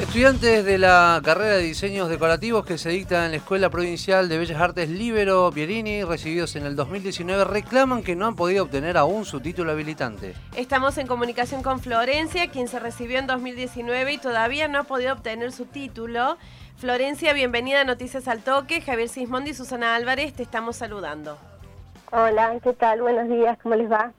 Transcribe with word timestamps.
Estudiantes 0.00 0.64
de 0.64 0.78
la 0.78 1.20
carrera 1.22 1.56
de 1.56 1.62
diseños 1.62 2.08
decorativos 2.08 2.64
que 2.64 2.78
se 2.78 2.88
dicta 2.88 3.26
en 3.26 3.32
la 3.32 3.36
Escuela 3.36 3.68
Provincial 3.68 4.30
de 4.30 4.38
Bellas 4.38 4.58
Artes 4.58 4.88
Libero 4.88 5.50
Pierini, 5.52 6.04
recibidos 6.04 6.56
en 6.56 6.64
el 6.64 6.74
2019, 6.74 7.44
reclaman 7.44 8.02
que 8.02 8.16
no 8.16 8.26
han 8.26 8.34
podido 8.34 8.64
obtener 8.64 8.96
aún 8.96 9.26
su 9.26 9.40
título 9.40 9.72
habilitante. 9.72 10.34
Estamos 10.56 10.96
en 10.96 11.06
comunicación 11.06 11.62
con 11.62 11.80
Florencia, 11.80 12.50
quien 12.50 12.66
se 12.66 12.80
recibió 12.80 13.18
en 13.18 13.26
2019 13.26 14.14
y 14.14 14.18
todavía 14.18 14.68
no 14.68 14.78
ha 14.80 14.84
podido 14.84 15.12
obtener 15.12 15.52
su 15.52 15.66
título. 15.66 16.38
Florencia, 16.78 17.34
bienvenida 17.34 17.82
a 17.82 17.84
Noticias 17.84 18.26
al 18.26 18.40
Toque. 18.40 18.80
Javier 18.80 19.10
Sismondi 19.10 19.50
y 19.50 19.54
Susana 19.54 19.94
Álvarez, 19.94 20.32
te 20.32 20.42
estamos 20.42 20.76
saludando. 20.76 21.36
Hola, 22.10 22.58
¿qué 22.64 22.72
tal? 22.72 23.02
Buenos 23.02 23.28
días, 23.28 23.58
¿cómo 23.62 23.74
les 23.74 23.92
va? 23.92 24.12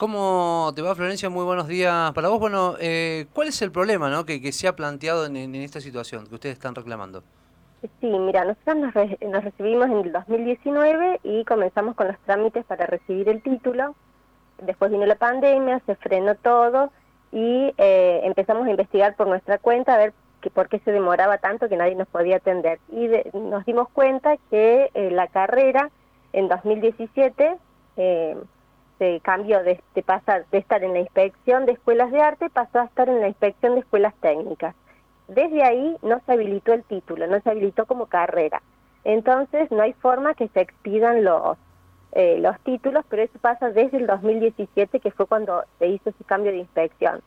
¿Cómo 0.00 0.72
te 0.74 0.80
va, 0.80 0.94
Florencia? 0.94 1.28
Muy 1.28 1.44
buenos 1.44 1.68
días 1.68 2.12
para 2.12 2.30
vos. 2.30 2.40
Bueno, 2.40 2.74
eh, 2.80 3.26
¿cuál 3.34 3.48
es 3.48 3.60
el 3.60 3.70
problema 3.70 4.08
¿no? 4.08 4.24
que, 4.24 4.40
se 4.50 4.66
ha 4.66 4.74
planteado 4.74 5.26
en, 5.26 5.54
esta 5.56 5.78
situación 5.78 6.26
que 6.26 6.36
ustedes 6.36 6.54
están 6.54 6.74
reclamando? 6.74 7.22
Sí, 7.82 8.06
mira, 8.06 8.46
nosotros 8.46 8.78
nos, 8.78 9.44
recibimos 9.44 9.90
en 9.90 9.98
el 9.98 10.10
2019 10.10 11.20
y 11.22 11.44
comenzamos 11.44 11.96
con 11.96 12.08
los 12.08 12.18
trámites 12.20 12.64
para 12.64 12.86
recibir 12.86 13.28
el 13.28 13.42
título. 13.42 13.94
Después 14.62 14.90
vino 14.90 15.04
la 15.04 15.16
pandemia, 15.16 15.82
se 15.84 15.94
frenó 15.96 16.34
todo 16.34 16.90
y 17.30 17.74
eh, 17.76 18.22
empezamos 18.24 18.66
a 18.68 18.70
investigar 18.70 19.16
por 19.16 19.26
nuestra 19.26 19.58
cuenta 19.58 19.96
a 19.96 19.98
ver 19.98 20.14
que, 20.40 20.48
por 20.48 20.70
qué 20.70 20.78
se 20.78 20.92
demoraba 20.92 21.36
tanto 21.36 21.68
que 21.68 21.76
nadie 21.76 21.94
nos 21.94 22.08
podía 22.08 22.36
atender. 22.36 22.80
Y 22.90 23.06
nos 23.36 23.66
dimos 23.66 23.90
cuenta 23.90 24.38
que 24.48 24.90
eh, 24.94 25.10
la 25.10 25.26
carrera 25.26 25.90
en 26.32 26.48
2017... 26.48 27.58
Eh, 29.00 29.16
este 29.16 29.20
cambio 29.20 29.62
de, 29.62 29.80
pasar 30.04 30.44
de 30.50 30.58
estar 30.58 30.84
en 30.84 30.92
la 30.92 31.00
inspección 31.00 31.64
de 31.64 31.72
escuelas 31.72 32.12
de 32.12 32.20
arte 32.20 32.50
pasó 32.50 32.80
a 32.80 32.84
estar 32.84 33.08
en 33.08 33.20
la 33.20 33.28
inspección 33.28 33.74
de 33.74 33.80
escuelas 33.80 34.14
técnicas. 34.20 34.74
Desde 35.26 35.62
ahí 35.62 35.96
no 36.02 36.20
se 36.26 36.32
habilitó 36.32 36.74
el 36.74 36.84
título, 36.84 37.26
no 37.26 37.40
se 37.40 37.50
habilitó 37.50 37.86
como 37.86 38.06
carrera. 38.06 38.62
Entonces 39.04 39.70
no 39.70 39.82
hay 39.82 39.94
forma 39.94 40.34
que 40.34 40.48
se 40.48 40.60
expidan 40.60 41.24
los, 41.24 41.56
eh, 42.12 42.38
los 42.40 42.58
títulos, 42.60 43.04
pero 43.08 43.22
eso 43.22 43.38
pasa 43.40 43.70
desde 43.70 43.96
el 43.96 44.06
2017, 44.06 45.00
que 45.00 45.10
fue 45.10 45.26
cuando 45.26 45.64
se 45.78 45.86
hizo 45.86 46.10
ese 46.10 46.24
cambio 46.24 46.52
de 46.52 46.58
inspección. 46.58 47.22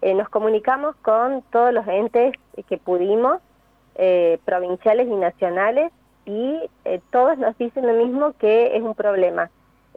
Eh, 0.00 0.14
nos 0.14 0.28
comunicamos 0.28 0.96
con 0.96 1.42
todos 1.52 1.72
los 1.72 1.86
entes 1.86 2.32
que 2.68 2.78
pudimos, 2.78 3.40
eh, 3.94 4.38
provinciales 4.44 5.06
y 5.06 5.14
nacionales, 5.14 5.92
y 6.24 6.58
todos 7.10 7.38
nos 7.38 7.56
dicen 7.56 7.86
lo 7.86 7.92
mismo 7.92 8.32
que 8.32 8.76
es 8.76 8.82
un 8.82 8.96
problema 8.96 9.48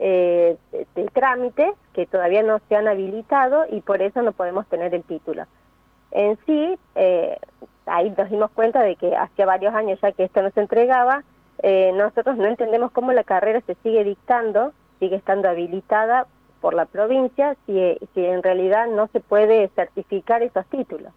eh, 0.02 0.55
de, 0.72 1.05
trámite 1.08 1.73
que 1.94 2.05
todavía 2.05 2.42
no 2.42 2.61
se 2.69 2.75
han 2.75 2.88
habilitado 2.88 3.66
y 3.69 3.81
por 3.81 4.02
eso 4.02 4.22
no 4.22 4.31
podemos 4.31 4.66
tener 4.67 4.95
el 4.95 5.03
título. 5.03 5.45
En 6.11 6.38
sí, 6.45 6.80
eh, 6.95 7.38
ahí 7.86 8.09
nos 8.17 8.30
dimos 8.30 8.50
cuenta 8.52 8.81
de 8.81 8.95
que 8.95 9.16
hacía 9.16 9.45
varios 9.45 9.75
años 9.75 10.00
ya 10.02 10.14
que 10.14 10.23
esto 10.23 10.41
no 10.41 10.52
se 10.52 10.61
entregaba, 10.61 11.23
eh, 11.61 11.91
nosotros 11.94 12.38
no 12.38 12.45
entendemos 12.45 12.91
cómo 12.91 13.11
la 13.11 13.25
carrera 13.25 13.61
se 13.67 13.75
sigue 13.83 14.06
dictando, 14.06 14.72
sigue 15.00 15.17
estando 15.17 15.50
habilitada 15.50 16.28
por 16.61 16.73
la 16.73 16.86
provincia, 16.86 17.58
si, 17.66 17.97
si 18.13 18.25
en 18.25 18.41
realidad 18.41 18.88
no 18.88 19.08
se 19.08 19.19
puede 19.19 19.67
certificar 19.75 20.44
esos 20.44 20.66
títulos. 20.67 21.11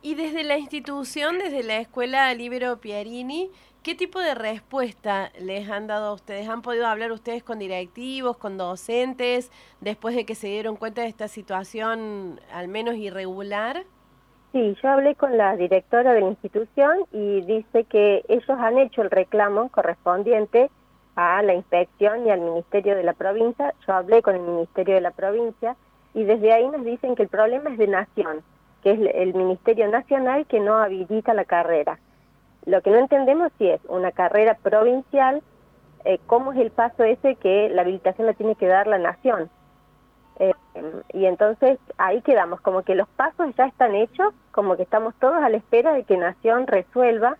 Y 0.00 0.14
desde 0.14 0.44
la 0.44 0.58
institución, 0.58 1.38
desde 1.38 1.62
la 1.62 1.78
Escuela 1.78 2.32
Libero 2.34 2.78
Pierini, 2.78 3.50
¿Qué 3.84 3.94
tipo 3.94 4.18
de 4.18 4.34
respuesta 4.34 5.30
les 5.38 5.68
han 5.68 5.86
dado 5.86 6.06
a 6.06 6.14
ustedes? 6.14 6.48
¿Han 6.48 6.62
podido 6.62 6.86
hablar 6.86 7.12
ustedes 7.12 7.44
con 7.44 7.58
directivos, 7.58 8.38
con 8.38 8.56
docentes, 8.56 9.52
después 9.82 10.16
de 10.16 10.24
que 10.24 10.34
se 10.34 10.46
dieron 10.46 10.76
cuenta 10.76 11.02
de 11.02 11.08
esta 11.08 11.28
situación 11.28 12.40
al 12.50 12.68
menos 12.68 12.94
irregular? 12.94 13.84
Sí, 14.52 14.74
yo 14.82 14.88
hablé 14.88 15.14
con 15.16 15.36
la 15.36 15.54
directora 15.56 16.14
de 16.14 16.22
la 16.22 16.28
institución 16.28 16.96
y 17.12 17.42
dice 17.42 17.84
que 17.84 18.24
ellos 18.28 18.48
han 18.48 18.78
hecho 18.78 19.02
el 19.02 19.10
reclamo 19.10 19.68
correspondiente 19.68 20.70
a 21.14 21.42
la 21.42 21.52
inspección 21.52 22.26
y 22.26 22.30
al 22.30 22.40
Ministerio 22.40 22.96
de 22.96 23.02
la 23.02 23.12
provincia. 23.12 23.74
Yo 23.86 23.92
hablé 23.92 24.22
con 24.22 24.34
el 24.34 24.40
Ministerio 24.40 24.94
de 24.94 25.02
la 25.02 25.10
provincia 25.10 25.76
y 26.14 26.24
desde 26.24 26.54
ahí 26.54 26.66
nos 26.68 26.86
dicen 26.86 27.16
que 27.16 27.24
el 27.24 27.28
problema 27.28 27.68
es 27.68 27.76
de 27.76 27.88
nación, 27.88 28.42
que 28.82 28.92
es 28.92 29.00
el 29.14 29.34
Ministerio 29.34 29.88
Nacional 29.88 30.46
que 30.46 30.58
no 30.58 30.78
habilita 30.78 31.34
la 31.34 31.44
carrera. 31.44 31.98
Lo 32.66 32.80
que 32.80 32.90
no 32.90 32.98
entendemos 32.98 33.52
si 33.58 33.68
es 33.68 33.80
una 33.88 34.12
carrera 34.12 34.54
provincial, 34.54 35.42
eh, 36.04 36.18
cómo 36.26 36.52
es 36.52 36.58
el 36.58 36.70
paso 36.70 37.04
ese 37.04 37.36
que 37.36 37.68
la 37.68 37.82
habilitación 37.82 38.26
la 38.26 38.34
tiene 38.34 38.56
que 38.56 38.66
dar 38.66 38.86
la 38.86 38.98
nación. 38.98 39.50
Eh, 40.38 40.52
y 41.12 41.26
entonces 41.26 41.78
ahí 41.98 42.20
quedamos, 42.22 42.60
como 42.60 42.82
que 42.82 42.94
los 42.94 43.08
pasos 43.08 43.54
ya 43.56 43.66
están 43.66 43.94
hechos, 43.94 44.34
como 44.50 44.76
que 44.76 44.82
estamos 44.82 45.14
todos 45.16 45.42
a 45.42 45.48
la 45.48 45.56
espera 45.56 45.92
de 45.92 46.04
que 46.04 46.16
Nación 46.16 46.66
resuelva, 46.66 47.36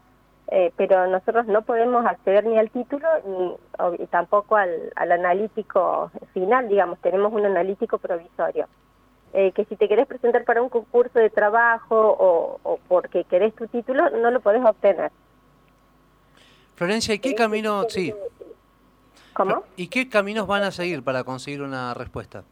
eh, 0.49 0.73
pero 0.77 1.07
nosotros 1.07 1.47
no 1.47 1.63
podemos 1.63 2.07
acceder 2.07 2.45
ni 2.47 2.59
al 2.59 2.71
título 2.71 3.09
ni 3.99 4.07
tampoco 4.07 4.57
al, 4.57 4.93
al 4.95 5.13
analítico 5.13 6.11
final, 6.33 6.69
digamos, 6.69 7.01
tenemos 7.01 7.33
un 7.33 7.47
analítico 7.47 7.99
provisorio. 7.99 8.67
Eh, 9.37 9.51
que 9.51 9.65
si 9.65 9.75
te 9.75 9.89
querés 9.89 10.07
presentar 10.07 10.45
para 10.45 10.63
un 10.63 10.69
concurso 10.69 11.19
de 11.19 11.29
trabajo 11.29 12.17
o, 12.21 12.79
porque 12.87 13.25
querés 13.25 13.53
tu 13.57 13.67
título, 13.67 14.09
no 14.11 14.31
lo 14.31 14.39
podés 14.39 14.65
obtener. 14.65 15.11
Florencia, 16.77 17.15
¿y 17.15 17.19
qué 17.19 17.35
camino, 17.35 17.83
sí? 17.89 18.15
¿Cómo? 19.33 19.65
¿Y 19.75 19.89
qué 19.89 20.09
caminos 20.09 20.47
van 20.47 20.63
a 20.63 20.71
seguir 20.71 21.03
para 21.03 21.25
conseguir 21.25 21.63
una 21.63 21.95
respuesta? 21.95 22.45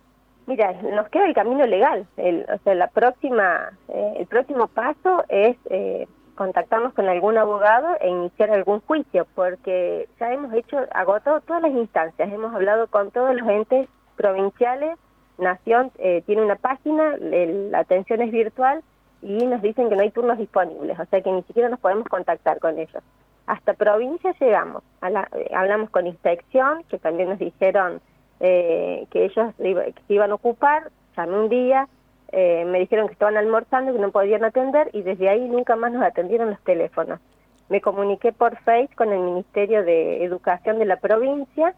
Mira, 0.46 0.72
nos 0.82 1.08
queda 1.08 1.26
el 1.26 1.34
camino 1.34 1.64
legal. 1.66 2.04
El, 2.16 2.46
o 2.52 2.58
sea, 2.64 2.74
la 2.74 2.88
próxima, 2.88 3.70
eh, 3.86 4.14
el 4.18 4.26
próximo 4.26 4.66
paso 4.66 5.24
es 5.28 5.56
eh, 5.70 6.08
contactarnos 6.34 6.94
con 6.94 7.08
algún 7.08 7.38
abogado 7.38 7.96
e 8.00 8.08
iniciar 8.08 8.50
algún 8.50 8.80
juicio, 8.80 9.24
porque 9.36 10.08
ya 10.18 10.32
hemos 10.32 10.52
hecho, 10.52 10.78
agotado 10.92 11.40
todas 11.42 11.62
las 11.62 11.70
instancias, 11.70 12.32
hemos 12.32 12.52
hablado 12.52 12.88
con 12.88 13.12
todos 13.12 13.36
los 13.36 13.48
entes 13.48 13.88
provinciales 14.16 14.98
Nación 15.42 15.90
eh, 15.98 16.22
tiene 16.26 16.42
una 16.42 16.56
página, 16.56 17.16
la 17.18 17.80
atención 17.80 18.22
es 18.22 18.30
virtual 18.30 18.82
y 19.20 19.46
nos 19.46 19.60
dicen 19.62 19.88
que 19.88 19.96
no 19.96 20.02
hay 20.02 20.10
turnos 20.10 20.38
disponibles, 20.38 20.98
o 20.98 21.04
sea 21.06 21.20
que 21.20 21.30
ni 21.30 21.42
siquiera 21.42 21.68
nos 21.68 21.80
podemos 21.80 22.08
contactar 22.08 22.58
con 22.58 22.78
ellos. 22.78 23.02
Hasta 23.46 23.74
provincia 23.74 24.34
llegamos, 24.40 24.82
eh, 25.02 25.50
hablamos 25.54 25.90
con 25.90 26.06
inspección, 26.06 26.84
que 26.88 26.98
también 26.98 27.28
nos 27.28 27.38
dijeron 27.38 28.00
eh, 28.40 29.06
que 29.10 29.26
ellos 29.26 29.54
se 29.58 30.14
iban 30.14 30.30
a 30.30 30.34
ocupar, 30.34 30.90
llamé 31.16 31.38
un 31.38 31.48
día, 31.48 31.88
me 32.32 32.78
dijeron 32.78 33.08
que 33.08 33.12
estaban 33.12 33.36
almorzando, 33.36 33.92
que 33.92 33.98
no 33.98 34.10
podían 34.10 34.42
atender 34.42 34.88
y 34.94 35.02
desde 35.02 35.28
ahí 35.28 35.46
nunca 35.46 35.76
más 35.76 35.92
nos 35.92 36.02
atendieron 36.02 36.48
los 36.48 36.60
teléfonos. 36.60 37.20
Me 37.68 37.82
comuniqué 37.82 38.32
por 38.32 38.56
Face 38.60 38.88
con 38.96 39.12
el 39.12 39.20
Ministerio 39.20 39.84
de 39.84 40.24
Educación 40.24 40.78
de 40.78 40.86
la 40.86 40.96
provincia 40.96 41.74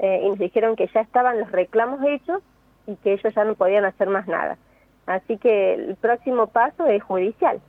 y 0.00 0.26
nos 0.26 0.38
dijeron 0.38 0.74
que 0.74 0.88
ya 0.94 1.02
estaban 1.02 1.38
los 1.38 1.52
reclamos 1.52 2.00
hechos 2.02 2.42
y 2.86 2.96
que 2.96 3.12
ellos 3.12 3.34
ya 3.34 3.44
no 3.44 3.54
podían 3.54 3.84
hacer 3.84 4.08
más 4.08 4.26
nada. 4.26 4.58
Así 5.06 5.38
que 5.38 5.74
el 5.74 5.96
próximo 5.96 6.46
paso 6.48 6.86
es 6.86 7.02
judicial. 7.02 7.60